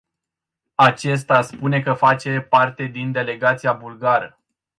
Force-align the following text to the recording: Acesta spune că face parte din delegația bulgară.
Acesta 0.75 1.41
spune 1.41 1.81
că 1.81 1.93
face 1.93 2.39
parte 2.41 2.85
din 2.85 3.11
delegația 3.11 3.73
bulgară. 3.73 4.39